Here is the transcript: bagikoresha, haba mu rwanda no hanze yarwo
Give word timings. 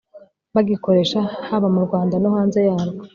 bagikoresha, 0.55 1.19
haba 1.47 1.67
mu 1.73 1.81
rwanda 1.85 2.15
no 2.21 2.29
hanze 2.35 2.59
yarwo 2.67 3.01